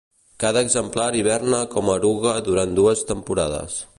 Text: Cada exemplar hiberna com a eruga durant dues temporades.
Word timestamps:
Cada 0.43 0.63
exemplar 0.67 1.09
hiberna 1.19 1.59
com 1.75 1.91
a 1.95 1.99
eruga 2.01 2.35
durant 2.49 2.75
dues 2.83 3.07
temporades. 3.13 3.81